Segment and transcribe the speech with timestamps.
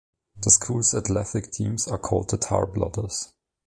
[0.41, 3.33] The school's athletic teams are called the Tarblooders.